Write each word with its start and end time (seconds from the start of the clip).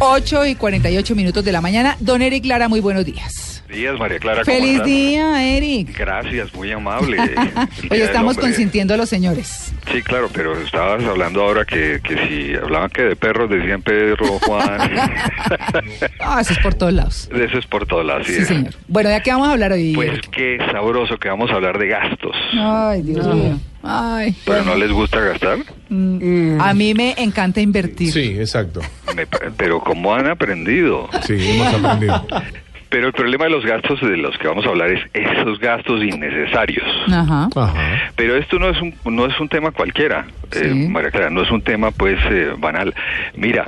8 0.00 0.46
y 0.46 0.54
48 0.54 1.14
minutos 1.14 1.44
de 1.44 1.52
la 1.52 1.60
mañana. 1.60 1.96
Don 2.00 2.22
Eric 2.22 2.44
Lara, 2.46 2.68
muy 2.68 2.80
buenos 2.80 3.04
días. 3.04 3.64
días, 3.68 3.98
María 3.98 4.18
Clara. 4.18 4.44
¿cómo 4.44 4.56
Feliz 4.56 4.82
día, 4.84 5.44
Eric. 5.56 5.96
Gracias, 5.98 6.54
muy 6.54 6.70
amable. 6.70 7.18
Hoy 7.90 8.00
estamos 8.00 8.38
consintiendo 8.38 8.94
a 8.94 8.96
los 8.96 9.08
señores. 9.08 9.72
Sí, 9.92 10.02
claro, 10.02 10.28
pero 10.32 10.56
estabas 10.60 11.02
hablando 11.04 11.42
ahora 11.42 11.64
que, 11.64 12.00
que 12.02 12.28
si 12.28 12.54
hablaban 12.54 12.90
que 12.90 13.02
de 13.02 13.16
perros 13.16 13.50
decían 13.50 13.82
Pedro, 13.82 14.38
Juan. 14.40 14.78
Ah, 16.20 16.40
eso 16.40 16.52
es 16.52 16.58
por 16.58 16.74
todos 16.74 16.92
lados. 16.92 17.28
Eso 17.34 17.58
es 17.58 17.66
por 17.66 17.86
todos 17.86 18.04
lados. 18.04 18.26
Sí, 18.26 18.44
señor. 18.44 18.74
Bueno, 18.86 19.08
¿de 19.08 19.20
qué 19.22 19.30
vamos 19.30 19.48
a 19.48 19.52
hablar 19.52 19.72
hoy? 19.72 19.94
Pues 19.94 20.20
qué 20.30 20.58
sabroso 20.70 21.16
que 21.18 21.28
vamos 21.28 21.50
a 21.50 21.54
hablar 21.54 21.78
de 21.78 21.88
gastos. 21.88 22.36
Ay, 22.52 23.02
Dios 23.02 23.26
mío. 23.26 23.58
Ay. 23.88 24.36
¿Pero 24.44 24.64
no 24.64 24.74
les 24.74 24.92
gusta 24.92 25.20
gastar? 25.20 25.58
Mm, 25.88 26.60
A 26.60 26.74
mí 26.74 26.92
me 26.94 27.14
encanta 27.18 27.60
invertir. 27.60 28.12
Sí, 28.12 28.36
exacto. 28.38 28.80
Me 29.16 29.26
pero 29.56 29.80
¿cómo 29.80 30.14
han 30.14 30.26
aprendido? 30.26 31.08
Sí, 31.26 31.36
hemos 31.40 31.74
aprendido. 31.74 32.26
Pero 32.90 33.06
el 33.08 33.12
problema 33.12 33.44
de 33.44 33.50
los 33.50 33.66
gastos 33.66 34.00
de 34.00 34.16
los 34.16 34.36
que 34.38 34.48
vamos 34.48 34.64
a 34.64 34.70
hablar 34.70 34.90
es 34.90 35.00
esos 35.12 35.58
gastos 35.60 36.02
innecesarios. 36.02 36.86
Ajá. 37.10 37.48
Ajá. 37.54 37.74
Pero 38.16 38.36
esto 38.36 38.58
no 38.58 38.70
es 38.70 38.80
un, 38.80 38.94
no 39.04 39.26
es 39.26 39.38
un 39.40 39.48
tema 39.48 39.72
cualquiera, 39.72 40.26
eh, 40.52 40.70
Sí. 40.72 40.88
María 40.88 41.10
Clara, 41.10 41.28
no 41.30 41.42
es 41.42 41.50
un 41.50 41.60
tema 41.62 41.90
pues 41.90 42.18
eh, 42.30 42.52
banal. 42.58 42.94
Mira, 43.36 43.66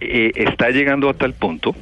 eh, 0.00 0.32
está 0.34 0.70
llegando 0.70 1.08
a 1.08 1.14
tal 1.14 1.32
punto 1.34 1.74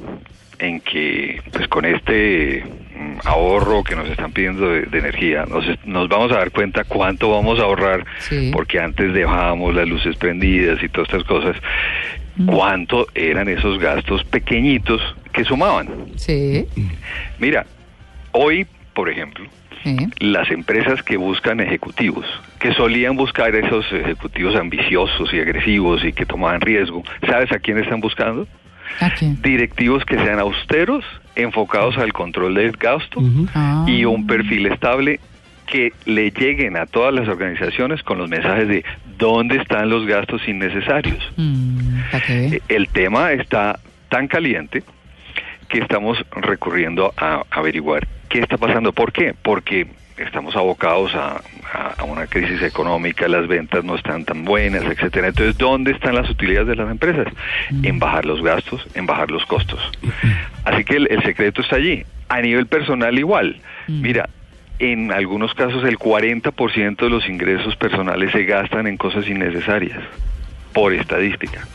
en 0.59 0.81
que 0.81 1.41
pues 1.51 1.67
con 1.67 1.85
este 1.85 2.63
mm, 2.95 3.27
ahorro 3.27 3.83
que 3.83 3.95
nos 3.95 4.09
están 4.09 4.31
pidiendo 4.33 4.69
de, 4.69 4.81
de 4.83 4.99
energía, 4.99 5.45
nos, 5.45 5.65
nos 5.85 6.07
vamos 6.09 6.31
a 6.31 6.35
dar 6.35 6.51
cuenta 6.51 6.83
cuánto 6.83 7.29
vamos 7.31 7.59
a 7.59 7.63
ahorrar, 7.63 8.05
Sí. 8.19 8.51
porque 8.53 8.79
antes 8.79 9.13
dejábamos 9.13 9.73
las 9.73 9.87
luces 9.87 10.15
prendidas 10.17 10.81
y 10.83 10.89
todas 10.89 11.07
estas 11.09 11.23
cosas, 11.23 11.55
cuánto 12.45 13.07
eran 13.15 13.49
esos 13.49 13.79
gastos 13.79 14.23
pequeñitos 14.25 15.01
que 15.33 15.43
sumaban. 15.43 15.87
Sí. 16.15 16.65
Mira, 17.39 17.65
hoy, 18.31 18.65
por 18.93 19.09
ejemplo, 19.09 19.45
sí. 19.83 19.95
las 20.19 20.49
empresas 20.51 21.03
que 21.03 21.17
buscan 21.17 21.59
ejecutivos, 21.59 22.25
que 22.59 22.73
solían 22.73 23.15
buscar 23.15 23.55
esos 23.55 23.85
ejecutivos 23.91 24.55
ambiciosos 24.55 25.33
y 25.33 25.39
agresivos 25.39 26.03
y 26.03 26.13
que 26.13 26.25
tomaban 26.25 26.61
riesgo, 26.61 27.03
¿sabes 27.27 27.51
a 27.51 27.59
quién 27.59 27.77
están 27.77 27.99
buscando? 28.01 28.47
Directivos 29.41 30.03
que 30.05 30.15
sean 30.15 30.39
austeros, 30.39 31.05
enfocados 31.35 31.97
al 31.97 32.11
control 32.13 32.55
del 32.55 32.71
gasto 32.73 33.21
Ah. 33.53 33.85
y 33.87 34.05
un 34.05 34.27
perfil 34.27 34.65
estable 34.67 35.19
que 35.67 35.93
le 36.05 36.31
lleguen 36.31 36.75
a 36.77 36.85
todas 36.87 37.13
las 37.13 37.27
organizaciones 37.27 38.01
con 38.03 38.17
los 38.17 38.27
mensajes 38.27 38.67
de 38.67 38.83
dónde 39.17 39.57
están 39.57 39.89
los 39.89 40.05
gastos 40.07 40.41
innecesarios. 40.47 41.19
Mm. 41.37 41.99
Eh, 42.29 42.61
El 42.67 42.87
tema 42.87 43.31
está 43.33 43.79
tan 44.09 44.27
caliente 44.27 44.83
que 45.67 45.77
estamos 45.79 46.17
recurriendo 46.31 47.13
a 47.17 47.43
averiguar 47.51 48.07
qué 48.29 48.39
está 48.39 48.57
pasando. 48.57 48.91
¿Por 48.93 49.11
qué? 49.13 49.35
Porque 49.39 49.85
estamos 50.17 50.55
abocados 50.55 51.13
a, 51.13 51.41
a- 51.73 51.95
a 51.97 52.03
una 52.03 52.27
crisis 52.27 52.61
económica, 52.61 53.27
las 53.27 53.47
ventas 53.47 53.83
no 53.83 53.95
están 53.95 54.25
tan 54.25 54.43
buenas, 54.45 54.83
etcétera. 54.83 55.27
Entonces, 55.27 55.57
¿dónde 55.57 55.91
están 55.91 56.15
las 56.15 56.29
utilidades 56.29 56.67
de 56.67 56.75
las 56.75 56.89
empresas? 56.89 57.27
En 57.83 57.99
bajar 57.99 58.25
los 58.25 58.41
gastos, 58.41 58.85
en 58.95 59.05
bajar 59.05 59.29
los 59.31 59.45
costos. 59.45 59.79
Así 60.65 60.83
que 60.83 60.95
el, 60.97 61.07
el 61.11 61.21
secreto 61.23 61.61
está 61.61 61.75
allí. 61.77 62.03
A 62.27 62.41
nivel 62.41 62.67
personal 62.67 63.17
igual. 63.17 63.57
Mira, 63.87 64.29
en 64.79 65.11
algunos 65.11 65.53
casos 65.53 65.83
el 65.83 65.97
40% 65.97 66.97
de 66.97 67.09
los 67.09 67.27
ingresos 67.27 67.75
personales 67.75 68.31
se 68.31 68.45
gastan 68.45 68.87
en 68.87 68.97
cosas 68.97 69.27
innecesarias, 69.27 69.99
por 70.73 70.93
estadística. 70.93 71.67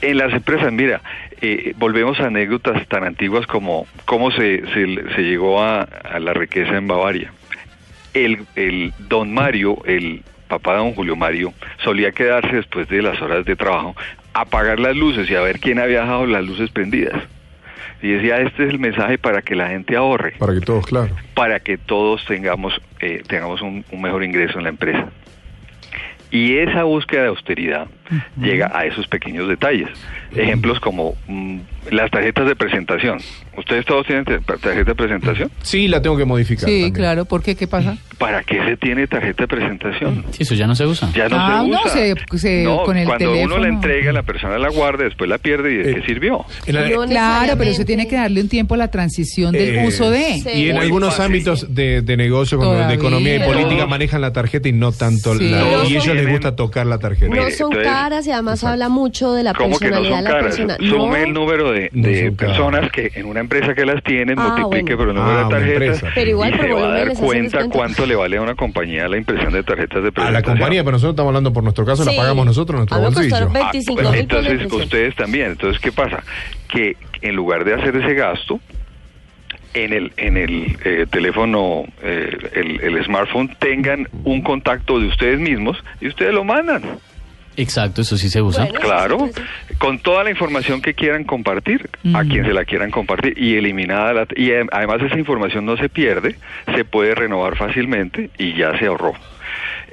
En 0.00 0.16
las 0.18 0.32
empresas, 0.32 0.72
mira, 0.72 1.00
eh, 1.40 1.72
volvemos 1.76 2.18
a 2.20 2.26
anécdotas 2.26 2.86
tan 2.88 3.04
antiguas 3.04 3.46
como 3.46 3.86
cómo 4.04 4.30
se, 4.30 4.62
se, 4.72 5.14
se 5.14 5.22
llegó 5.22 5.62
a, 5.62 5.82
a 5.82 6.18
la 6.20 6.32
riqueza 6.32 6.76
en 6.76 6.86
Bavaria. 6.88 7.32
El, 8.14 8.46
el 8.56 8.92
don 9.08 9.32
Mario, 9.32 9.78
el 9.84 10.22
papá 10.48 10.72
de 10.72 10.78
don 10.78 10.94
Julio 10.94 11.16
Mario, 11.16 11.52
solía 11.84 12.12
quedarse 12.12 12.56
después 12.56 12.88
de 12.88 13.02
las 13.02 13.20
horas 13.20 13.44
de 13.44 13.54
trabajo 13.56 13.94
a 14.32 14.40
apagar 14.42 14.80
las 14.80 14.96
luces 14.96 15.28
y 15.30 15.34
a 15.34 15.40
ver 15.40 15.60
quién 15.60 15.78
había 15.78 16.00
dejado 16.00 16.26
las 16.26 16.44
luces 16.44 16.70
prendidas. 16.70 17.22
Y 18.00 18.10
decía, 18.12 18.40
este 18.40 18.64
es 18.64 18.70
el 18.70 18.78
mensaje 18.78 19.18
para 19.18 19.42
que 19.42 19.56
la 19.56 19.68
gente 19.68 19.96
ahorre, 19.96 20.34
Para 20.38 20.54
que 20.54 20.60
todos, 20.60 20.86
claro. 20.86 21.14
para 21.34 21.58
que 21.58 21.76
todos 21.78 22.24
tengamos, 22.26 22.80
eh, 23.00 23.22
tengamos 23.26 23.60
un, 23.60 23.84
un 23.90 24.00
mejor 24.00 24.22
ingreso 24.22 24.58
en 24.58 24.64
la 24.64 24.70
empresa. 24.70 25.08
Y 26.30 26.58
esa 26.58 26.84
búsqueda 26.84 27.22
de 27.22 27.28
austeridad 27.28 27.88
llega 28.40 28.70
a 28.72 28.84
esos 28.84 29.08
pequeños 29.08 29.48
detalles. 29.48 29.88
Ejemplos 30.36 30.78
como 30.78 31.14
mm, 31.26 31.58
las 31.90 32.10
tarjetas 32.10 32.46
de 32.46 32.56
presentación. 32.56 33.18
¿Ustedes 33.56 33.84
todos 33.86 34.06
tienen 34.06 34.24
tarjeta 34.24 34.84
de 34.84 34.94
presentación? 34.94 35.50
Sí, 35.62 35.88
la 35.88 36.00
tengo 36.00 36.16
que 36.16 36.24
modificar. 36.24 36.68
Sí, 36.68 36.74
también. 36.76 36.92
claro. 36.92 37.24
¿Por 37.24 37.42
qué? 37.42 37.56
¿Qué 37.56 37.66
pasa? 37.66 37.96
¿Para 38.16 38.42
qué 38.44 38.60
se 38.64 38.76
tiene 38.76 39.06
tarjeta 39.08 39.42
de 39.44 39.48
presentación? 39.48 40.24
Sí, 40.30 40.42
eso 40.44 40.54
ya 40.54 40.66
no 40.68 40.74
se 40.76 40.86
usa. 40.86 41.10
Ya 41.14 41.28
no 41.28 41.36
Ah, 41.38 41.62
se 41.64 41.68
no, 41.68 41.80
usa. 41.80 41.90
se- 41.90 42.38
se- 42.38 42.62
No, 42.64 42.82
con 42.84 42.96
el 42.96 43.06
cuando 43.06 43.24
uno 43.30 43.34
teléfono. 43.36 43.58
la 43.62 43.68
entrega, 43.68 44.12
la 44.12 44.22
persona 44.22 44.58
la 44.58 44.68
guarda, 44.70 45.04
después 45.04 45.28
la 45.28 45.38
pierde 45.38 45.72
y 45.72 45.76
de 45.78 45.90
Eh, 45.90 45.94
qué 45.96 46.02
sirvió. 46.06 46.38
No 46.38 46.44
Claro, 46.64 47.06
pero 47.06 47.06
necesariamente. 47.06 47.84
tiene 47.84 48.08
que 48.08 48.16
darle 48.16 48.40
un 48.42 48.48
tiempo 48.48 48.74
a 48.74 48.76
la 48.78 48.90
transición 48.90 49.52
del 49.52 49.76
Eh, 49.76 49.84
uso 49.86 50.10
de. 50.10 50.40
sí. 50.40 50.48
Y 50.54 50.68
en 50.68 50.76
Muy 50.76 50.84
algunos 50.84 51.10
fácil. 51.10 51.24
ámbitos 51.26 51.74
de, 51.74 52.02
de 52.02 52.16
negocio, 52.16 52.58
como 52.58 52.70
de 52.72 52.76
Todavía. 52.76 52.96
economía 52.96 53.36
y 53.36 53.38
Pero- 53.40 53.52
política, 53.52 53.86
manejan 53.86 54.20
la 54.20 54.32
tarjeta 54.32 54.68
y 54.68 54.72
no 54.72 54.92
tanto 54.92 55.34
Sí. 55.36 55.48
la... 55.50 55.58
No 55.62 55.84
y 55.84 55.96
ellos 55.96 56.14
les 56.14 56.28
gusta 56.28 56.54
tocar 56.54 56.86
la 56.86 56.98
tarjeta. 56.98 57.34
No 57.34 57.42
son 57.50 57.72
entonces- 57.72 57.82
caras 57.84 58.26
y 58.26 58.30
además 58.30 58.62
habla 58.64 58.88
mucho 58.88 59.32
de 59.32 59.42
la 59.42 59.52
¿Cómo 59.54 59.78
que 59.78 59.86
no 59.86 59.96
personalidad 60.02 60.16
son 60.16 60.24
de 60.24 60.30
la 60.30 60.36
caras? 60.38 60.56
persona. 60.56 60.76
Sume 60.76 60.88
No, 61.08 61.16
el 61.16 61.32
número 61.32 61.72
de, 61.72 61.77
No 61.92 62.08
de 62.08 62.32
personas 62.32 62.90
que 62.90 63.10
en 63.14 63.26
una 63.26 63.40
empresa 63.40 63.74
que 63.74 63.84
las 63.86 64.02
tienen, 64.02 64.38
Ah, 64.38 64.48
multiplique 64.56 64.94
bueno. 64.94 64.96
por 64.96 65.08
el 65.08 65.14
número 65.14 65.38
Ah, 65.38 65.44
de 65.44 65.76
tarjetas. 65.76 66.04
Pero 66.14 66.30
igual 66.30 66.54
y 66.54 66.58
se 66.58 66.68
va 66.72 66.80
a 66.84 66.88
dar 67.04 67.14
cuenta 67.14 67.68
cuánto 67.68 68.06
le 68.06 68.14
vale 68.14 68.36
a 68.36 68.42
una 68.42 68.54
compañía 68.54 69.08
la 69.08 69.16
impresión 69.16 69.52
de 69.52 69.62
tarjetas 69.62 70.02
de 70.02 70.08
A 70.08 70.12
presentación. 70.12 70.32
la 70.34 70.42
compañía, 70.42 70.82
pero 70.84 70.92
nosotros 70.92 71.12
estamos 71.14 71.30
hablando 71.30 71.52
por 71.52 71.62
nuestro 71.62 71.84
caso, 71.84 72.04
la 72.04 72.12
pagamos 72.12 72.46
nosotros, 72.46 72.76
nuestro 72.78 72.96
A 72.96 73.00
mí 73.00 73.06
me 73.06 73.14
bolsillo. 73.14 73.36
Ah, 73.54 73.70
25 73.72 74.02
pues, 74.02 74.14
entonces 74.20 74.72
ustedes 74.72 75.14
también. 75.16 75.52
Entonces, 75.52 75.80
¿qué 75.80 75.92
pasa? 75.92 76.22
Que 76.68 76.96
en 77.22 77.34
lugar 77.36 77.64
de 77.64 77.74
hacer 77.74 77.94
ese 77.96 78.14
gasto, 78.14 78.60
en 79.74 79.92
el, 79.92 80.12
en 80.16 80.36
el 80.36 80.76
eh, 80.84 81.06
teléfono, 81.10 81.84
eh, 82.02 82.36
el, 82.54 82.80
el 82.80 83.04
smartphone, 83.04 83.54
tengan 83.58 84.08
un 84.24 84.42
contacto 84.42 84.98
de 84.98 85.06
ustedes 85.08 85.38
mismos 85.38 85.76
y 86.00 86.08
ustedes 86.08 86.32
lo 86.32 86.42
mandan. 86.44 86.82
Exacto, 87.56 88.02
eso 88.02 88.16
sí 88.16 88.28
se 88.30 88.40
usa. 88.40 88.64
Bueno. 88.64 88.80
Claro, 88.80 89.18
sí, 89.34 89.42
sí. 89.67 89.67
Con 89.78 89.98
toda 90.00 90.24
la 90.24 90.30
información 90.30 90.82
que 90.82 90.94
quieran 90.94 91.24
compartir, 91.24 91.88
a 92.14 92.24
quien 92.24 92.44
se 92.44 92.52
la 92.52 92.64
quieran 92.64 92.90
compartir 92.90 93.34
y 93.36 93.56
eliminada 93.56 94.12
la, 94.12 94.26
y 94.34 94.50
además 94.52 95.02
esa 95.02 95.18
información 95.18 95.64
no 95.64 95.76
se 95.76 95.88
pierde, 95.88 96.36
se 96.74 96.84
puede 96.84 97.14
renovar 97.14 97.56
fácilmente 97.56 98.30
y 98.38 98.54
ya 98.54 98.76
se 98.78 98.86
ahorró. 98.86 99.14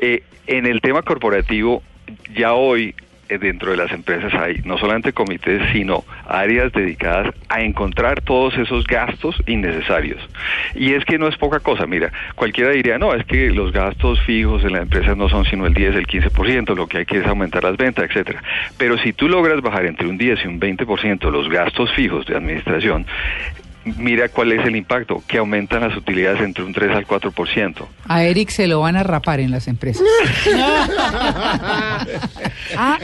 Eh, 0.02 0.24
en 0.48 0.66
el 0.66 0.82
tema 0.82 1.04
corporativo, 1.04 1.84
ya 2.36 2.54
hoy 2.54 2.96
dentro 3.30 3.72
de 3.72 3.78
las 3.78 3.92
empresas 3.92 4.34
hay 4.34 4.62
no 4.66 4.78
solamente 4.78 5.14
comités, 5.14 5.62
sino 5.72 6.04
áreas 6.28 6.72
dedicadas 6.72 7.34
a 7.50 7.62
encontrar 7.62 8.22
todos 8.22 8.58
esos 8.58 8.86
gastos 8.86 9.36
innecesarios. 9.48 10.22
Y 10.76 10.94
es 10.94 11.06
que 11.06 11.18
no 11.18 11.28
es 11.28 11.38
poca 11.38 11.60
cosa, 11.60 11.86
mira, 11.86 12.12
cualquiera 12.36 12.72
diría, 12.72 12.98
no, 12.98 13.14
es 13.14 13.26
que 13.26 13.52
los 13.52 13.72
gastos 13.72 14.22
fijos 14.22 14.64
en 14.64 14.74
las 14.74 14.84
empresas 14.84 15.18
no 15.18 15.30
son 15.30 15.46
sino 15.46 15.66
el 15.66 15.74
10, 15.74 15.96
el 15.96 16.08
15%, 16.08 16.76
lo 16.76 16.88
que 16.88 17.00
hay 17.00 17.06
que 17.06 17.18
es 17.20 17.26
aumentar 17.26 17.64
las 17.64 17.78
ventas, 17.78 18.06
etcétera. 18.06 18.44
Pero 18.78 18.98
si 18.98 19.14
tú 19.14 19.28
logras 19.28 19.62
bajar 19.62 19.86
entre 19.86 20.08
un 20.08 20.18
10 20.18 20.46
y 20.46 20.48
un 20.48 20.60
20% 20.60 21.32
los 21.32 21.50
gastos 21.50 21.92
fijos 21.94 22.26
de 22.26 22.36
administración, 22.36 23.06
mira 23.98 24.30
cuál 24.30 24.52
es 24.52 24.66
el 24.66 24.76
impacto, 24.76 25.22
que 25.28 25.38
aumentan 25.38 25.82
las 25.82 25.96
utilidades 25.96 26.42
entre 26.42 26.64
un 26.64 26.74
3 26.74 26.96
al 26.96 27.08
4%. 27.08 27.88
A 28.08 28.24
Eric 28.24 28.50
se 28.50 28.68
lo 28.68 28.82
van 28.82 28.96
a 28.96 29.04
rapar 29.04 29.40
en 29.40 29.52
las 29.52 29.68
empresas. 29.68 30.04
ah, 32.78 33.00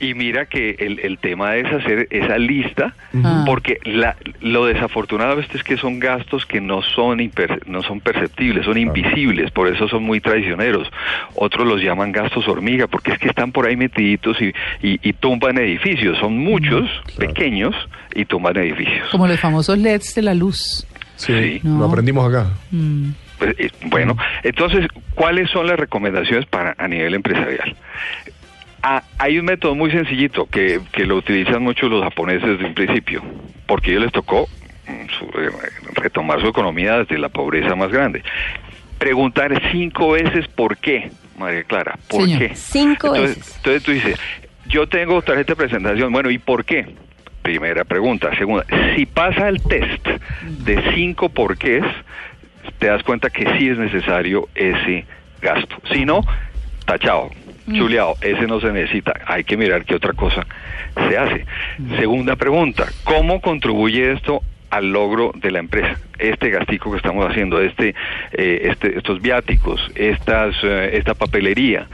Y 0.00 0.14
mira 0.14 0.46
que 0.46 0.76
el, 0.78 1.00
el 1.00 1.18
tema 1.18 1.56
es 1.56 1.66
hacer 1.72 2.06
esa 2.10 2.38
lista, 2.38 2.94
Ah. 3.24 3.42
porque 3.46 3.78
la, 3.84 4.16
lo 4.40 4.66
desafortunado 4.66 5.40
es 5.40 5.62
que 5.64 5.76
son 5.76 5.98
gastos 5.98 6.46
que 6.46 6.60
no 6.60 6.82
son, 6.82 7.18
imper- 7.18 7.64
no 7.66 7.82
son 7.82 8.00
perceptibles, 8.00 8.64
son 8.64 8.78
invisibles, 8.78 9.50
por 9.50 9.66
eso 9.66 9.88
son 9.88 10.04
muy 10.04 10.20
traicioneros. 10.20 10.86
Otros 11.34 11.66
los 11.66 11.80
llaman 11.82 12.12
gastos 12.12 12.46
hormiga, 12.46 12.86
porque 12.86 13.10
es 13.12 13.18
que 13.18 13.28
están 13.28 13.50
por 13.50 13.66
ahí 13.66 13.76
metiditos 13.76 14.36
y, 14.40 14.52
y, 14.86 15.00
y 15.08 15.12
tumban 15.14 15.58
edificios. 15.58 16.16
Son 16.18 16.38
muchos, 16.38 16.88
pequeños, 17.16 17.74
y 18.14 18.24
tumban 18.24 18.56
edificios. 18.56 19.08
como 19.10 19.26
los 19.26 19.40
famosos 19.40 19.78
LEDs 19.78 20.14
de 20.14 20.22
la 20.22 20.34
luz. 20.34 20.86
Sí, 21.16 21.58
No. 21.64 21.80
lo 21.80 21.86
aprendimos 21.86 22.28
acá. 22.32 22.50
Mm. 22.70 23.10
Pues, 23.38 23.54
eh, 23.58 23.70
bueno, 23.84 24.16
entonces, 24.42 24.86
¿cuáles 25.14 25.50
son 25.50 25.66
las 25.66 25.78
recomendaciones 25.78 26.46
para 26.46 26.74
a 26.78 26.88
nivel 26.88 27.14
empresarial? 27.14 27.76
Ah, 28.82 29.02
hay 29.18 29.38
un 29.38 29.44
método 29.46 29.74
muy 29.74 29.90
sencillito 29.90 30.46
que, 30.46 30.80
que 30.92 31.04
lo 31.04 31.16
utilizan 31.16 31.62
mucho 31.62 31.88
los 31.88 32.02
japoneses 32.02 32.48
desde 32.48 32.64
un 32.64 32.74
principio, 32.74 33.22
porque 33.66 33.90
a 33.90 33.92
ellos 33.92 34.04
les 34.04 34.12
tocó 34.12 34.48
mm, 34.86 35.08
su- 35.18 35.24
eh, 35.40 35.50
retomar 35.94 36.40
su 36.40 36.46
economía 36.48 36.98
desde 36.98 37.18
la 37.18 37.28
pobreza 37.28 37.74
más 37.74 37.90
grande. 37.90 38.22
Preguntar 38.98 39.60
cinco 39.72 40.12
veces 40.12 40.46
por 40.48 40.76
qué, 40.78 41.10
María 41.38 41.64
Clara, 41.64 41.98
¿por 42.08 42.22
Señor. 42.22 42.38
qué? 42.40 42.54
Cinco 42.54 43.08
entonces, 43.14 43.36
veces. 43.38 43.56
Entonces 43.56 43.82
tú 43.82 43.92
dices, 43.92 44.18
yo 44.66 44.86
tengo 44.88 45.22
tarjeta 45.22 45.52
de 45.52 45.56
presentación, 45.56 46.12
bueno, 46.12 46.30
¿y 46.30 46.38
por 46.38 46.64
qué? 46.64 46.86
Primera 47.42 47.84
pregunta. 47.84 48.36
Segunda, 48.36 48.64
si 48.96 49.06
pasa 49.06 49.48
el 49.48 49.60
test 49.62 50.06
de 50.42 50.82
cinco 50.94 51.28
porqués, 51.28 51.84
te 52.78 52.86
das 52.86 53.02
cuenta 53.02 53.30
que 53.30 53.44
sí 53.58 53.68
es 53.68 53.78
necesario 53.78 54.48
ese 54.54 55.04
gasto. 55.40 55.76
Si 55.92 56.04
no, 56.04 56.20
tachado, 56.84 57.30
chuleado, 57.72 58.14
ese 58.20 58.46
no 58.46 58.60
se 58.60 58.72
necesita. 58.72 59.12
Hay 59.26 59.44
que 59.44 59.56
mirar 59.56 59.84
qué 59.84 59.94
otra 59.94 60.12
cosa 60.12 60.46
se 61.08 61.18
hace. 61.18 61.46
Segunda 61.98 62.36
pregunta, 62.36 62.86
¿cómo 63.04 63.40
contribuye 63.40 64.12
esto 64.12 64.42
al 64.70 64.92
logro 64.92 65.32
de 65.34 65.50
la 65.50 65.58
empresa? 65.58 65.98
Este 66.18 66.50
gastico 66.50 66.90
que 66.90 66.96
estamos 66.96 67.28
haciendo, 67.28 67.60
este, 67.60 67.94
eh, 68.32 68.60
este 68.70 68.98
estos 68.98 69.20
viáticos, 69.20 69.80
estas, 69.94 70.56
eh, 70.62 70.90
esta 70.94 71.14
papelería, 71.14 71.86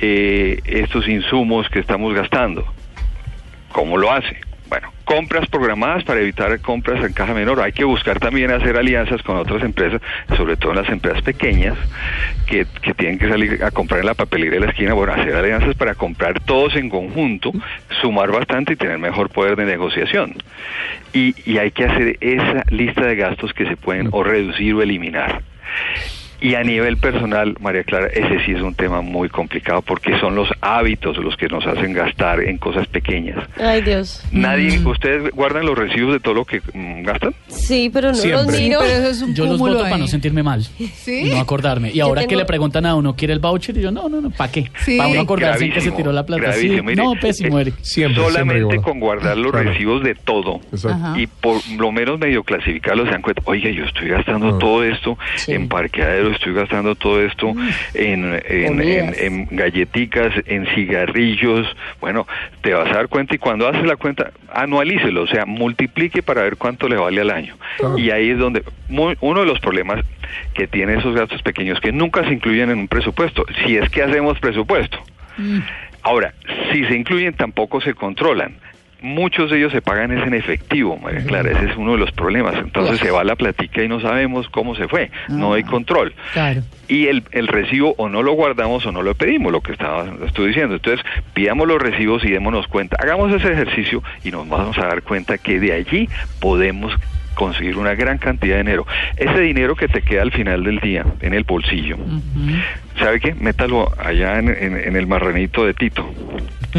eh, 0.00 0.60
estos 0.64 1.08
insumos 1.08 1.68
que 1.68 1.78
estamos 1.78 2.14
gastando. 2.14 2.66
¿Cómo 3.72 3.96
lo 3.96 4.12
hace? 4.12 4.45
Compras 5.06 5.48
programadas 5.48 6.02
para 6.02 6.18
evitar 6.18 6.60
compras 6.60 7.02
en 7.04 7.12
caja 7.12 7.32
menor. 7.32 7.60
Hay 7.60 7.70
que 7.70 7.84
buscar 7.84 8.18
también 8.18 8.50
hacer 8.50 8.76
alianzas 8.76 9.22
con 9.22 9.36
otras 9.36 9.62
empresas, 9.62 10.02
sobre 10.36 10.56
todo 10.56 10.72
en 10.72 10.78
las 10.78 10.88
empresas 10.88 11.22
pequeñas, 11.22 11.78
que, 12.48 12.66
que 12.82 12.92
tienen 12.92 13.16
que 13.16 13.28
salir 13.28 13.62
a 13.62 13.70
comprar 13.70 14.00
en 14.00 14.06
la 14.06 14.14
papelería 14.14 14.58
de 14.58 14.66
la 14.66 14.72
esquina. 14.72 14.94
Bueno, 14.94 15.12
hacer 15.12 15.36
alianzas 15.36 15.76
para 15.76 15.94
comprar 15.94 16.40
todos 16.40 16.74
en 16.74 16.90
conjunto, 16.90 17.52
sumar 18.02 18.32
bastante 18.32 18.72
y 18.72 18.76
tener 18.76 18.98
mejor 18.98 19.30
poder 19.30 19.54
de 19.54 19.64
negociación. 19.64 20.34
Y, 21.12 21.36
y 21.48 21.58
hay 21.58 21.70
que 21.70 21.84
hacer 21.84 22.16
esa 22.20 22.64
lista 22.70 23.06
de 23.06 23.14
gastos 23.14 23.52
que 23.52 23.64
se 23.64 23.76
pueden 23.76 24.08
o 24.10 24.24
reducir 24.24 24.74
o 24.74 24.82
eliminar. 24.82 25.40
Y 26.40 26.54
a 26.54 26.62
nivel 26.62 26.96
personal, 26.98 27.54
María 27.60 27.82
Clara, 27.84 28.06
ese 28.08 28.44
sí 28.44 28.52
es 28.52 28.60
un 28.62 28.74
tema 28.74 29.00
muy 29.00 29.28
complicado 29.28 29.82
porque 29.82 30.18
son 30.20 30.34
los 30.34 30.48
hábitos 30.60 31.16
los 31.18 31.36
que 31.36 31.48
nos 31.48 31.66
hacen 31.66 31.92
gastar 31.92 32.40
en 32.40 32.58
cosas 32.58 32.86
pequeñas. 32.88 33.38
Ay, 33.58 33.80
Dios. 33.82 34.22
Nadie, 34.32 34.78
¿ustedes 34.86 35.30
guardan 35.32 35.64
los 35.66 35.76
recibos 35.78 36.12
de 36.12 36.20
todo 36.20 36.34
lo 36.34 36.44
que 36.44 36.60
mm, 36.74 37.02
gastan? 37.04 37.34
Sí, 37.48 37.90
pero 37.92 38.08
no 38.08 38.14
Siempre. 38.14 38.44
los 38.44 38.60
miro. 38.60 38.80
Pero 38.80 38.92
eso 38.92 39.08
es 39.10 39.22
un 39.22 39.34
Yo 39.34 39.46
los 39.46 39.58
voto 39.58 39.80
para 39.82 39.96
no 39.98 40.06
sentirme 40.06 40.42
mal. 40.42 40.62
¿Sí? 40.62 41.22
Y 41.26 41.30
no 41.30 41.38
acordarme. 41.40 41.90
Y 41.92 42.00
ahora 42.00 42.26
que 42.26 42.36
le 42.36 42.44
preguntan 42.44 42.86
a 42.86 42.94
uno, 42.94 43.16
¿quiere 43.16 43.32
el 43.32 43.38
voucher? 43.40 43.76
Y 43.76 43.80
yo, 43.80 43.90
no, 43.90 44.08
no, 44.08 44.20
no, 44.20 44.30
¿para 44.30 44.52
qué? 44.52 44.70
Sí. 44.84 44.96
Para 44.98 45.08
uno 45.10 45.20
acordarse 45.22 45.64
en 45.64 45.72
que 45.72 45.80
se 45.80 45.90
tiró 45.92 46.12
la 46.12 46.24
plata. 46.26 46.52
Sí. 46.52 46.68
Mire, 46.82 46.96
no, 46.96 47.14
pésimo, 47.20 47.58
eh, 47.58 47.62
Eric. 47.62 47.74
Siempre, 47.82 48.22
Solamente 48.22 48.58
siempre 48.66 48.80
con 48.82 49.00
guardar 49.00 49.36
los 49.38 49.52
Claro. 49.52 49.70
recibos 49.70 50.02
de 50.02 50.14
todo 50.14 50.60
Exacto. 50.72 51.18
Y 51.18 51.26
por 51.26 51.56
lo 51.78 51.92
menos 51.92 52.18
medio 52.18 52.42
clasificarlos 52.44 53.06
se 53.06 53.12
dan 53.12 53.22
cuenta, 53.22 53.42
oiga, 53.46 53.70
yo 53.70 53.84
estoy 53.84 54.08
gastando 54.08 54.48
Ah. 54.48 54.58
todo 54.58 54.84
esto 54.84 55.16
Sí. 55.36 55.52
en 55.52 55.68
parqueadero, 56.26 56.30
estoy 56.32 56.52
gastando 56.54 56.94
todo 56.94 57.22
esto 57.22 57.54
en, 57.94 58.40
en, 58.48 58.80
en, 58.80 59.14
en 59.18 59.48
galleticas, 59.50 60.32
en 60.46 60.66
cigarrillos. 60.74 61.66
Bueno, 62.00 62.26
te 62.62 62.74
vas 62.74 62.90
a 62.90 62.94
dar 62.94 63.08
cuenta 63.08 63.34
y 63.34 63.38
cuando 63.38 63.68
haces 63.68 63.84
la 63.84 63.96
cuenta, 63.96 64.32
anualícelo, 64.52 65.22
o 65.22 65.26
sea, 65.26 65.46
multiplique 65.46 66.22
para 66.22 66.42
ver 66.42 66.56
cuánto 66.56 66.88
le 66.88 66.96
vale 66.96 67.20
al 67.20 67.30
año. 67.30 67.56
Claro. 67.78 67.98
Y 67.98 68.10
ahí 68.10 68.30
es 68.30 68.38
donde 68.38 68.62
muy- 68.88 69.16
uno 69.20 69.40
de 69.40 69.46
los 69.46 69.60
problemas 69.60 70.04
que 70.54 70.66
tiene 70.66 70.94
esos 70.94 71.14
gastos 71.14 71.42
pequeños 71.42 71.80
que 71.80 71.92
nunca 71.92 72.24
se 72.24 72.32
incluyen 72.32 72.70
en 72.70 72.78
un 72.78 72.88
presupuesto, 72.88 73.44
si 73.64 73.76
es 73.76 73.88
que 73.90 74.02
hacemos 74.02 74.38
presupuesto. 74.38 74.98
Mm. 75.38 75.58
Ahora, 76.02 76.34
si 76.72 76.84
se 76.84 76.94
incluyen 76.94 77.34
tampoco 77.34 77.80
se 77.80 77.94
controlan. 77.94 78.56
Muchos 79.06 79.50
de 79.50 79.58
ellos 79.58 79.70
se 79.72 79.80
pagan 79.82 80.10
es 80.10 80.26
en 80.26 80.34
efectivo, 80.34 80.96
María 80.98 81.24
Clara, 81.24 81.50
ese 81.52 81.66
es 81.70 81.76
uno 81.76 81.92
de 81.92 81.98
los 81.98 82.10
problemas. 82.12 82.54
Entonces 82.56 82.98
se 82.98 83.10
va 83.10 83.22
la 83.24 83.36
platica 83.36 83.82
y 83.82 83.88
no 83.88 84.00
sabemos 84.00 84.48
cómo 84.48 84.74
se 84.74 84.88
fue, 84.88 85.10
no 85.28 85.52
hay 85.54 85.62
Ah. 85.64 85.70
control. 85.70 86.12
Claro. 86.32 86.62
Y 86.88 87.06
el, 87.06 87.22
el 87.30 87.46
recibo 87.46 87.94
o 87.98 88.08
no 88.08 88.22
lo 88.22 88.32
guardamos 88.32 88.84
o 88.84 88.92
no 88.92 89.02
lo 89.02 89.14
pedimos, 89.14 89.52
lo 89.52 89.60
que 89.60 89.72
estaba, 89.72 90.04
estoy 90.26 90.48
diciendo. 90.48 90.74
Entonces, 90.74 91.04
pidamos 91.34 91.66
los 91.68 91.80
recibos 91.80 92.24
y 92.24 92.30
démonos 92.30 92.66
cuenta. 92.66 92.96
Hagamos 93.00 93.32
ese 93.32 93.52
ejercicio 93.52 94.02
y 94.24 94.30
nos 94.32 94.48
vamos 94.48 94.76
a 94.78 94.86
dar 94.86 95.02
cuenta 95.02 95.38
que 95.38 95.60
de 95.60 95.72
allí 95.72 96.08
podemos 96.40 96.92
conseguir 97.34 97.76
una 97.76 97.94
gran 97.94 98.16
cantidad 98.18 98.54
de 98.56 98.62
dinero. 98.62 98.86
Ese 99.18 99.40
dinero 99.40 99.76
que 99.76 99.88
te 99.88 100.00
queda 100.02 100.22
al 100.22 100.32
final 100.32 100.64
del 100.64 100.80
día 100.80 101.04
en 101.20 101.34
el 101.34 101.44
bolsillo. 101.44 101.96
¿sabe 102.98 103.20
qué? 103.20 103.34
Métalo 103.34 103.92
allá 104.02 104.38
en, 104.38 104.48
en- 104.48 104.76
en 104.78 104.96
el 104.96 105.06
marranito 105.06 105.66
de 105.66 105.74
Tito. 105.74 106.08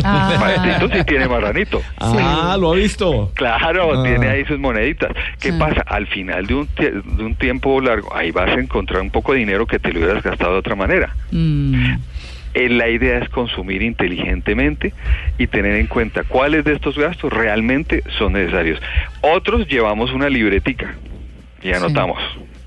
Ah. 0.03 0.79
Sí 0.91 1.03
tiene 1.05 1.27
marranito. 1.27 1.81
Ah, 1.99 2.57
lo 2.59 2.71
ha 2.71 2.75
visto. 2.75 3.31
Claro, 3.35 3.99
Ah. 3.99 4.03
tiene 4.03 4.27
ahí 4.27 4.45
sus 4.45 4.59
moneditas. 4.59 5.11
¿Qué 5.39 5.51
Sí. 5.51 5.57
pasa? 5.59 5.81
Al 5.85 6.07
final 6.07 6.45
de 6.45 6.55
un, 6.55 6.67
de 6.77 7.23
un 7.23 7.35
tiempo 7.35 7.79
largo, 7.81 8.15
ahí 8.15 8.31
vas 8.31 8.49
a 8.49 8.59
encontrar 8.59 9.01
un 9.01 9.09
poco 9.11 9.33
de 9.33 9.39
dinero 9.39 9.65
que 9.67 9.79
te 9.79 9.91
lo 9.93 9.99
hubieras 9.99 10.23
gastado 10.23 10.53
de 10.53 10.59
otra 10.59 10.75
manera. 10.75 11.15
Mm. 11.31 11.95
Eh, 12.53 12.69
la 12.69 12.89
idea 12.89 13.19
es 13.19 13.29
consumir 13.29 13.83
inteligentemente 13.83 14.93
y 15.37 15.45
tener 15.47 15.75
en 15.75 15.85
cuenta 15.87 16.23
cuáles 16.23 16.63
de 16.65 16.73
estos 16.73 16.97
gastos 16.97 17.31
realmente 17.31 18.03
son 18.17 18.33
necesarios. 18.33 18.79
Otros 19.21 19.67
llevamos 19.67 20.11
una 20.11 20.27
libretica 20.29 20.95
y 21.61 21.71
anotamos. 21.73 22.19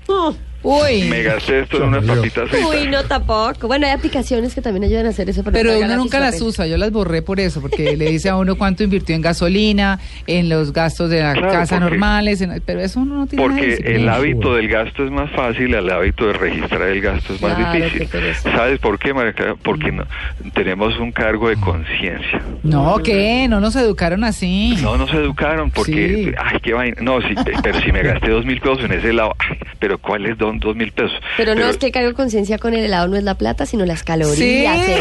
Oh, 0.07 0.33
Uy. 0.63 1.03
Me 1.09 1.23
gasté 1.23 1.61
esto 1.61 1.77
en 1.77 1.83
unas 1.83 2.05
papitas. 2.05 2.49
Uy, 2.53 2.87
no 2.87 3.03
tampoco. 3.03 3.67
Bueno, 3.67 3.87
hay 3.87 3.93
aplicaciones 3.93 4.53
que 4.53 4.61
también 4.61 4.83
ayudan 4.83 5.05
a 5.07 5.09
hacer 5.09 5.29
eso. 5.29 5.43
Para 5.43 5.53
Pero 5.57 5.71
no 5.73 5.85
uno 5.85 5.95
nunca 5.97 6.19
las 6.19 6.33
papel. 6.35 6.47
usa, 6.47 6.67
yo 6.67 6.77
las 6.77 6.91
borré 6.91 7.21
por 7.21 7.39
eso, 7.39 7.61
porque 7.61 7.97
le 7.97 8.09
dice 8.11 8.29
a 8.29 8.37
uno 8.37 8.55
cuánto 8.55 8.83
invirtió 8.83 9.15
en 9.15 9.21
gasolina, 9.21 9.99
en 10.27 10.49
los 10.49 10.71
gastos 10.73 11.09
de 11.09 11.21
la 11.21 11.33
Claro, 11.33 11.51
casa 11.51 11.75
porque- 11.79 11.89
normales, 11.89 12.41
en- 12.41 12.61
pero 12.65 12.79
eso 12.81 12.99
uno 12.99 13.15
no 13.15 13.27
tiene 13.27 13.43
nada 13.43 13.55
de 13.55 13.61
Porque 13.61 13.69
disciplina. 13.71 13.99
el 13.99 14.09
hábito 14.09 14.55
del 14.55 14.67
gasto 14.67 15.03
es 15.05 15.11
más 15.11 15.31
fácil, 15.31 15.73
el 15.73 15.89
hábito 15.89 16.27
de 16.27 16.33
registrar 16.33 16.83
el 16.83 17.01
gasto 17.01 17.33
es 17.33 17.41
más 17.41 17.55
Claro, 17.55 17.73
difícil. 17.85 18.07
¿Sabes 18.43 18.79
por 18.79 18.99
qué, 18.99 19.13
María 19.13 19.33
Clara? 19.33 19.55
Porque 19.61 19.91
no- 19.91 20.05
tenemos 20.53 20.97
un 20.99 21.11
cargo 21.11 21.49
de 21.49 21.55
conciencia. 21.57 22.41
No, 22.63 22.99
¿qué? 23.03 23.47
No 23.49 23.59
nos 23.59 23.75
educaron 23.75 24.23
así. 24.23 24.75
No 24.81 24.97
nos 24.97 25.11
educaron 25.13 25.71
porque, 25.71 26.25
Sí. 26.25 26.31
ay, 26.37 26.59
qué 26.61 26.73
vaina. 26.73 26.97
No, 27.01 27.19
pe- 27.19 27.35
pero 27.63 27.79
si 27.81 27.91
me 27.91 28.03
gasté 28.03 28.29
dos 28.29 28.45
mil 28.45 28.59
pesos 28.59 28.83
en 28.83 28.91
ese 28.93 29.11
lado, 29.13 29.33
ay, 29.39 29.57
pero 29.79 29.97
¿cuál 29.97 30.25
es 30.25 30.37
dos 30.59 30.75
mil 30.75 30.91
pesos? 30.91 31.19
Pero 31.37 31.55
no 31.55 31.67
es 31.67 31.77
que 31.77 31.91
cargo 31.91 32.13
conciencia 32.13 32.57
con 32.57 32.73
el 32.73 32.85
helado, 32.85 33.07
no 33.07 33.17
es 33.17 33.23
la 33.23 33.35
plata, 33.35 33.65
sino 33.65 33.85
las 33.85 34.03
calorías. 34.03 34.85
Sí. 34.85 34.93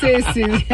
sí, 0.00 0.22
sí. 0.34 0.42
sí. 0.44 0.66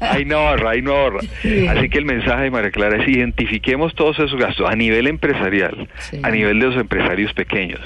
Ahí 0.00 0.24
no 0.24 0.38
ahorra, 0.38 0.70
ahí 0.70 0.82
no 0.82 0.92
ahorra. 0.94 1.20
Sí. 1.42 1.66
Así 1.68 1.88
que 1.88 1.98
el 1.98 2.04
mensaje 2.04 2.44
de 2.44 2.50
María 2.50 2.70
Clara 2.70 3.02
es 3.02 3.08
identifiquemos 3.08 3.94
todos 3.94 4.18
esos 4.18 4.38
gastos 4.38 4.68
a 4.70 4.74
nivel 4.76 5.06
empresarial, 5.06 5.88
Sí. 5.98 6.20
a 6.22 6.30
nivel 6.30 6.58
de 6.60 6.66
los 6.66 6.76
empresarios 6.76 7.32
pequeños 7.32 7.80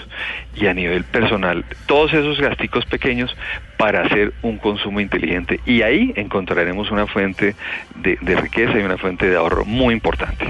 y 0.55 0.67
a 0.67 0.75
nivel 0.75 1.05
personal, 1.05 1.65
todos 1.87 2.13
esos 2.15 2.41
gasticos 2.41 2.85
pequeños 2.87 3.35
para 3.77 4.03
hacer 4.03 4.33
un 4.43 4.57
consumo 4.59 5.01
inteligente. 5.01 5.61
Y 5.67 5.83
ahí 5.83 6.13
encontraremos 6.17 6.91
una 6.91 7.07
fuente 7.07 7.55
de, 7.97 8.19
de 8.21 8.37
riqueza 8.37 8.79
y 8.79 8.83
una 8.83 8.97
fuente 8.97 9.29
de 9.29 9.37
ahorro 9.37 9.65
muy 9.65 9.93
importante. 9.95 10.47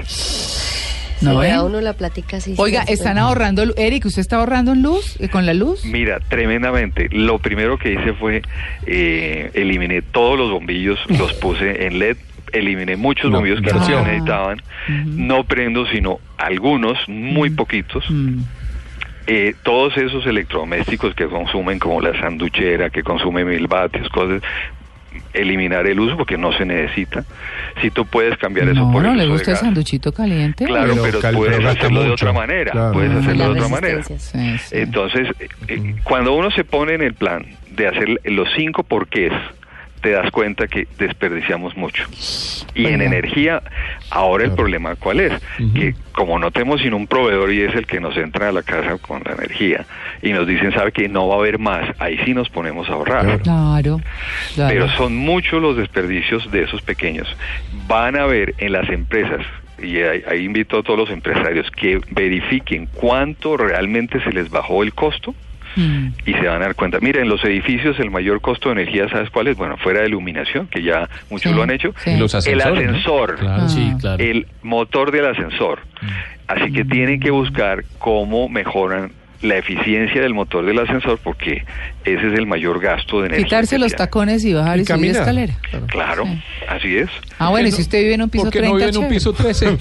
¿No 1.21 1.39
uno 1.65 1.81
la 1.81 1.93
plática 1.93 2.37
así. 2.37 2.53
Oiga, 2.57 2.83
¿están 2.83 3.17
ahorrando? 3.17 3.63
Eric, 3.75 4.05
¿usted 4.05 4.21
está 4.21 4.37
ahorrando 4.37 4.73
en 4.73 4.81
luz? 4.83 5.17
eh, 5.19 5.29
¿Con 5.29 5.45
la 5.45 5.53
luz? 5.53 5.83
Mira, 5.85 6.19
tremendamente. 6.19 7.09
Lo 7.11 7.39
primero 7.39 7.77
que 7.77 7.93
hice 7.93 8.13
fue 8.13 8.41
eh, 8.85 9.51
eliminé 9.53 10.01
todos 10.01 10.37
los 10.37 10.51
bombillos, 10.51 10.99
los 11.17 11.33
puse 11.33 11.85
en 11.87 11.99
LED, 11.99 12.17
eliminé 12.53 12.95
muchos 12.95 13.29
No, 13.31 13.37
bombillos 13.37 13.61
que 13.61 13.73
no 13.73 13.83
se 13.85 13.91
inversión. 13.91 14.03
necesitaban. 14.05 14.61
No 15.05 15.43
prendo 15.43 15.85
sino 15.87 16.19
algunos, 16.37 16.97
muy 17.07 17.49
poquitos. 17.49 18.05
Mm. 18.09 18.41
Eh, 19.29 19.55
todos 19.63 19.97
esos 19.97 20.25
electrodomésticos 20.25 21.13
que 21.13 21.25
consumen, 21.27 21.79
como 21.79 21.99
la 21.99 22.17
sanduchera, 22.17 22.89
que 22.89 23.03
consume 23.03 23.43
mil 23.43 23.67
vatios, 23.67 24.07
cosas, 24.07 24.41
eliminar 25.33 25.85
el 25.87 25.99
uso 25.99 26.17
porque 26.17 26.37
no 26.37 26.51
se 26.53 26.65
necesita. 26.65 27.23
Si 27.81 27.89
tú 27.91 28.05
puedes 28.05 28.37
cambiar 28.37 28.69
eso 28.69 28.79
No, 28.85 28.91
por 28.91 29.03
no 29.03 29.11
el 29.11 29.17
le 29.17 29.23
uso 29.25 29.31
de 29.31 29.37
gusta 29.37 29.51
el 29.51 29.57
sanduchito 29.57 30.11
caliente. 30.11 30.65
Claro, 30.65 30.95
Pero 31.03 31.19
puedes 31.37 31.65
hacerlo 31.65 32.01
de 32.03 32.09
mucho. 32.09 32.25
otra 32.25 32.33
manera. 32.33 32.71
Claro. 32.71 32.93
Puedes 32.93 33.11
hacerlo 33.15 33.43
de 33.45 33.49
otra 33.59 33.67
manera. 33.67 33.97
resistencias. 33.97 34.61
Sí, 34.61 34.69
sí. 34.69 34.81
Entonces, 34.81 35.27
eh, 35.67 35.95
cuando 36.03 36.33
uno 36.33 36.49
se 36.51 36.63
pone 36.63 36.93
en 36.95 37.01
el 37.03 37.13
plan 37.13 37.45
de 37.71 37.87
hacer 37.87 38.19
los 38.25 38.47
cinco 38.55 38.83
porqués, 38.83 39.31
te 40.07 40.13
das 40.13 40.31
cuenta 40.31 40.69
que 40.69 40.87
desperdiciamos 40.97 41.75
mucho. 41.75 42.05
Y 42.73 42.85
en 42.85 43.01
energía, 43.01 43.61
ahora 44.09 44.45
el 44.45 44.53
problema 44.53 44.95
cuál 44.95 45.19
es? 45.19 45.33
Que 45.75 45.95
como 46.13 46.39
no 46.39 46.49
tenemos 46.49 46.79
sino 46.79 46.95
un 46.95 47.07
proveedor 47.07 47.51
y 47.51 47.63
es 47.63 47.75
el 47.75 47.85
que 47.85 47.99
nos 47.99 48.15
entra 48.15 48.47
a 48.47 48.51
la 48.53 48.63
casa 48.63 48.97
con 48.99 49.21
la 49.25 49.33
energía 49.33 49.85
y 50.21 50.31
nos 50.31 50.47
dicen, 50.47 50.71
sabe 50.71 50.93
que 50.93 51.09
no 51.09 51.27
va 51.27 51.35
a 51.35 51.39
haber 51.39 51.59
más, 51.59 51.93
ahí 51.99 52.17
sí 52.23 52.33
nos 52.33 52.47
ponemos 52.47 52.89
a 52.89 52.93
ahorrar. 52.93 53.25
Claro. 53.25 53.43
Claro, 53.43 54.01
claro. 54.55 54.73
Pero 54.73 54.89
son 54.91 55.17
muchos 55.17 55.61
los 55.61 55.75
desperdicios 55.75 56.49
de 56.51 56.63
esos 56.63 56.81
pequeños. 56.83 57.27
Van 57.85 58.15
a 58.15 58.25
ver 58.25 58.55
en 58.59 58.71
las 58.71 58.89
empresas, 58.89 59.45
y 59.77 59.97
ahí, 59.97 60.23
ahí 60.25 60.45
invito 60.45 60.79
a 60.79 60.83
todos 60.83 60.97
los 60.97 61.09
empresarios 61.09 61.69
que 61.71 61.99
verifiquen 62.11 62.87
cuánto 62.93 63.57
realmente 63.57 64.21
se 64.23 64.31
les 64.31 64.49
bajó 64.49 64.83
el 64.83 64.93
costo 64.93 65.35
Mm. 65.77 66.07
y 66.25 66.33
se 66.33 66.41
van 66.47 66.61
a 66.61 66.65
dar 66.65 66.75
cuenta. 66.75 66.99
Mira, 66.99 67.21
en 67.21 67.29
los 67.29 67.43
edificios 67.45 67.99
el 67.99 68.09
mayor 68.11 68.41
costo 68.41 68.69
de 68.69 68.81
energía, 68.81 69.07
¿sabes 69.09 69.29
cuál 69.29 69.47
es? 69.47 69.55
Bueno, 69.57 69.77
fuera 69.77 70.01
de 70.01 70.07
iluminación, 70.07 70.67
que 70.67 70.81
ya 70.81 71.07
muchos 71.29 71.51
Sí, 71.51 71.55
lo 71.55 71.63
han 71.63 71.69
hecho. 71.71 71.93
sí. 72.03 72.17
Los 72.17 72.33
El 72.47 72.61
ascensor, 72.61 73.35
Claro. 73.37 73.63
Ah. 73.63 73.69
Sí, 73.69 73.93
claro. 74.01 74.21
el 74.23 74.47
motor 74.63 75.11
del 75.11 75.27
ascensor. 75.27 75.79
Así 76.47 76.71
que 76.73 76.83
tienen 76.83 77.19
que 77.19 77.29
buscar 77.31 77.83
cómo 77.99 78.49
mejoran 78.49 79.11
la 79.41 79.57
eficiencia 79.57 80.21
del 80.21 80.33
motor 80.33 80.65
del 80.65 80.79
ascensor 80.79 81.19
porque 81.23 81.63
ese 82.05 82.27
es 82.27 82.33
el 82.33 82.47
mayor 82.47 82.79
gasto 82.79 83.21
de 83.21 83.27
energía. 83.27 83.45
Quitarse 83.45 83.77
los 83.77 83.93
tacones 83.93 84.43
y 84.45 84.53
bajar 84.53 84.79
y, 84.79 84.81
Y 84.81 84.85
subir 84.85 85.11
escalera. 85.11 85.57
Claro, 85.87 86.23
Sí. 86.25 86.41
así 86.67 86.97
es. 86.97 87.09
Ah, 87.37 87.49
bueno, 87.49 87.67
y 87.67 87.71
si 87.71 87.81
usted 87.81 87.99
vive 87.99 88.13
en 88.15 88.21
un 88.23 88.29
piso 88.29 88.45
¿Por 88.45 88.53
qué 88.53 88.59
30, 88.59 88.73
no 88.73 88.77
vive 88.79 88.89
en 88.89 88.97
un 89.03 89.09
piso 89.09 89.33
13? 89.33 89.65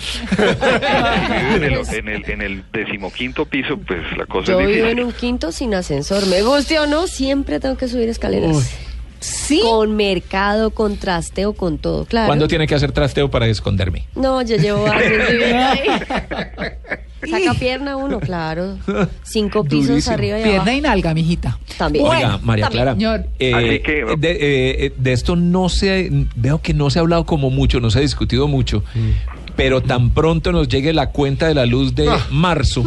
en, 1.57 1.63
el, 1.65 1.73
en, 1.95 2.09
el, 2.09 2.31
en 2.31 2.43
el 2.43 2.63
decimoquinto 2.73 3.47
piso, 3.47 3.79
pues 3.79 4.01
la 4.17 4.27
cosa 4.27 4.53
Yo 4.53 4.61
es 4.61 4.67
vivo 4.67 4.79
difícil. 4.79 4.99
en 4.99 5.05
un 5.07 5.13
quinto 5.13 5.53
sin 5.53 5.75
ascensor. 5.75 6.27
Me 6.27 6.43
guste 6.43 6.79
o 6.79 6.87
no, 6.87 7.07
siempre 7.07 7.61
tengo 7.61 7.77
que 7.77 7.89
subir 7.89 8.09
escaleras. 8.09 8.79
Sí. 9.19 9.61
Con 9.63 9.97
mercado, 9.97 10.71
con 10.71 10.99
trasteo, 10.99 11.55
con 11.55 11.79
todo, 11.79 12.05
claro. 12.05 12.27
¿Cuándo 12.27 12.47
tiene 12.49 12.67
que 12.67 12.75
hacer 12.75 12.93
trasteo 12.93 13.31
para 13.31 13.47
esconderme? 13.47 14.07
No, 14.15 14.43
yo 14.43 14.57
llevo 14.57 14.87
años 14.87 15.31
viviendo 15.31 15.65
ahí. 15.65 15.81
Saca 17.31 17.55
pierna 17.59 17.97
uno, 17.97 18.21
claro. 18.21 18.79
Cinco 19.23 19.65
pisos 19.65 19.89
Durísimo. 19.89 20.15
arriba 20.15 20.39
y 20.41 20.43
Pierna 20.43 20.63
abajo. 20.63 20.77
y 20.77 20.81
nalga, 20.81 21.15
mijita. 21.15 21.59
También. 21.79 22.05
Oiga, 22.07 22.39
María 22.43 22.65
también. 22.67 22.83
Clara, 22.83 22.93
Señor. 22.95 23.27
eh, 23.39 23.55
Así 23.55 23.79
que- 23.81 24.17
de, 24.19 24.39
eh, 24.87 24.93
de 24.97 25.13
esto 25.13 25.37
no 25.37 25.69
se, 25.69 26.11
veo 26.37 26.61
que 26.63 26.75
no 26.75 26.91
se 26.91 26.99
ha 26.99 27.03
hablado 27.03 27.25
como 27.27 27.51
mucho, 27.51 27.81
no 27.81 27.91
se 27.91 27.99
ha 27.99 28.03
discutido 28.03 28.49
mucho, 28.49 28.83
pero 29.57 29.81
tan 29.81 30.11
pronto 30.11 30.53
nos 30.53 30.69
llegue 30.69 30.93
la 30.93 31.11
cuenta 31.11 31.49
de 31.49 31.55
la 31.55 31.67
luz 31.67 31.95
de 31.95 32.09
marzo, 32.31 32.85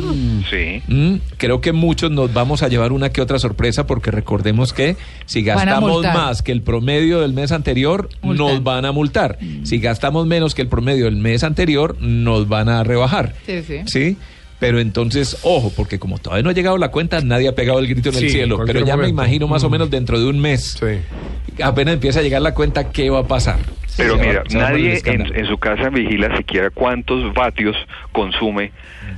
Sí. 0.50 0.82
mm, 0.88 1.16
creo 1.38 1.62
que 1.62 1.72
muchos 1.74 2.12
nos 2.12 2.32
vamos 2.34 2.64
a 2.64 2.68
llevar 2.68 2.92
una 2.92 3.10
que 3.10 3.22
otra 3.22 3.40
sorpresa 3.40 3.86
porque 3.88 4.12
recordemos 4.12 4.72
que 4.72 4.96
si 5.26 5.42
gastamos 5.42 6.04
más 6.04 6.42
que 6.42 6.52
el 6.52 6.62
promedio 6.62 7.22
del 7.22 7.34
mes 7.34 7.52
anterior, 7.52 8.10
nos 8.24 8.64
van 8.64 8.86
a 8.86 8.92
multar. 8.92 9.40
Si 9.64 9.80
gastamos 9.80 10.26
menos 10.28 10.56
que 10.56 10.62
el 10.62 10.68
promedio 10.68 11.06
del 11.06 11.16
mes 11.18 11.44
anterior, 11.44 11.98
nos 12.00 12.48
van 12.48 12.70
a 12.70 12.84
rebajar. 12.84 13.34
Sí, 13.46 13.62
sí. 13.66 13.78
¿Sí? 13.86 14.18
Pero 14.60 14.80
entonces, 14.80 15.38
ojo, 15.44 15.72
porque 15.76 16.00
como 16.00 16.18
todavía 16.18 16.44
no 16.44 16.50
ha 16.50 16.54
llegado 16.54 16.78
la 16.78 16.92
cuenta, 16.92 17.22
nadie 17.22 17.48
ha 17.48 17.56
pegado 17.56 17.80
el 17.80 17.88
grito 17.88 18.10
en 18.10 18.16
el 18.16 18.30
cielo. 18.30 18.60
Pero 18.66 18.86
ya 18.86 18.98
me 18.98 19.08
imagino 19.08 19.48
más 19.48 19.64
o 19.64 19.70
Mm. 19.70 19.72
menos 19.72 19.90
dentro 19.90 20.20
de 20.20 20.26
un 20.28 20.40
mes, 20.40 20.78
Sí. 20.80 21.64
apenas 21.64 21.94
empieza 21.94 22.20
a 22.20 22.24
llegar 22.24 22.42
la 22.42 22.54
cuenta, 22.54 22.92
¿qué 22.92 23.10
va 23.10 23.20
a 23.20 23.28
pasar? 23.28 23.58
Pero 23.96 24.18
mira, 24.18 24.44
nadie 24.52 25.02
en, 25.06 25.46
su 25.48 25.58
casa 25.58 25.90
vigila 25.90 26.36
siquiera 26.38 26.70
cuántos 26.70 27.34
vatios 27.34 27.76
consume 28.12 28.72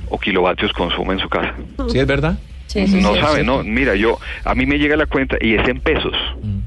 o 0.08 0.18
kilovatios 0.18 0.72
consume 0.72 1.14
en 1.14 1.20
su 1.20 1.28
casa. 1.28 1.54
¿Sí 1.88 1.98
es 1.98 2.06
verdad? 2.06 2.38
Sí, 2.66 2.86
sí, 2.86 3.00
no 3.00 3.14
sí, 3.14 3.20
sabe, 3.20 3.40
sí. 3.40 3.46
no. 3.46 3.62
Mira, 3.62 3.94
yo 3.96 4.18
a 4.44 4.54
mí 4.54 4.64
me 4.66 4.78
llega 4.78 4.96
la 4.96 5.06
cuenta 5.06 5.36
y 5.40 5.54
es 5.54 5.68
en 5.68 5.78
pesos. 5.80 6.14
Mm. 6.42 6.58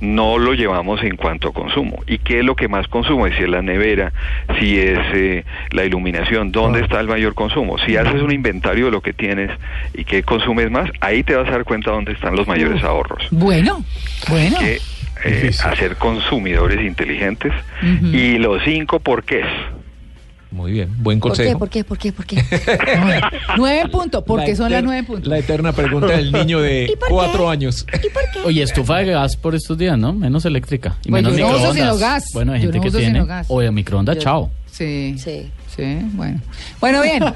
No 0.00 0.38
lo 0.38 0.54
llevamos 0.54 1.02
en 1.02 1.16
cuanto 1.16 1.48
a 1.48 1.52
consumo. 1.52 2.02
¿Y 2.06 2.18
qué 2.18 2.40
es 2.40 2.44
lo 2.44 2.56
que 2.56 2.68
más 2.68 2.88
consumo? 2.88 3.26
Si 3.28 3.42
es 3.42 3.48
la 3.48 3.62
nevera, 3.62 4.12
si 4.58 4.78
es 4.78 4.98
eh, 5.14 5.44
la 5.70 5.84
iluminación, 5.84 6.52
¿dónde 6.52 6.80
está 6.80 7.00
el 7.00 7.08
mayor 7.08 7.34
consumo? 7.34 7.78
Si 7.78 7.96
haces 7.96 8.22
un 8.22 8.32
inventario 8.32 8.86
de 8.86 8.90
lo 8.90 9.00
que 9.00 9.12
tienes 9.12 9.50
y 9.94 10.04
qué 10.04 10.22
consumes 10.22 10.70
más, 10.70 10.90
ahí 11.00 11.22
te 11.22 11.34
vas 11.34 11.48
a 11.48 11.52
dar 11.52 11.64
cuenta 11.64 11.90
dónde 11.90 12.12
están 12.12 12.36
los 12.36 12.46
mayores 12.46 12.82
ahorros. 12.82 13.26
Bueno, 13.30 13.84
bueno. 14.28 14.58
que 14.58 14.78
eh, 15.24 15.50
hacer 15.64 15.96
consumidores 15.96 16.80
inteligentes 16.80 17.52
y 18.12 18.38
los 18.38 18.62
cinco 18.64 19.00
porqués. 19.00 19.46
Muy 20.54 20.70
bien, 20.70 20.88
buen 21.02 21.18
¿Por 21.18 21.32
qué? 21.32 21.36
consejo. 21.38 21.58
¿Por 21.58 21.68
qué? 21.68 21.82
¿Por 21.84 21.98
qué? 21.98 22.12
¿Por 22.12 22.26
qué? 22.26 22.36
Nueve 23.56 23.80
en 23.80 23.90
punto. 23.90 24.24
¿Por 24.24 24.44
qué 24.44 24.50
La 24.52 24.56
son 24.56 24.70
las 24.70 24.84
nueve 24.84 25.00
en 25.00 25.04
punto? 25.06 25.28
La 25.28 25.38
eterna 25.38 25.72
pregunta 25.72 26.06
del 26.16 26.30
niño 26.30 26.60
de 26.60 26.84
¿Y 26.92 26.96
por 26.96 27.08
qué? 27.08 27.14
cuatro 27.14 27.50
años. 27.50 27.84
Oye, 28.44 28.62
estufa 28.62 28.98
de 28.98 29.06
gas 29.06 29.36
por 29.36 29.56
estos 29.56 29.76
días, 29.76 29.98
¿no? 29.98 30.12
Menos 30.12 30.44
eléctrica. 30.44 30.96
Y 31.04 31.10
Pues 31.10 31.24
menos 31.24 31.36
yo 31.36 31.50
no 31.50 31.56
uso 31.58 31.74
sino 31.74 31.96
gas. 31.98 32.26
Bueno, 32.32 32.52
hay 32.52 32.60
Yo 32.60 32.66
gente 32.66 32.76
no 32.78 32.82
que 32.82 32.88
uso 32.88 32.98
tiene. 32.98 33.14
sino 33.14 33.26
gas. 33.26 33.46
O 33.50 33.60
de 33.60 33.70
microondas, 33.72 34.14
Yo- 34.14 34.22
chao. 34.22 34.50
Sí. 34.70 35.16
Sí. 35.18 35.50
Sí, 35.74 35.98
bueno. 36.12 36.40
Bueno, 36.80 37.02
bien. 37.02 37.24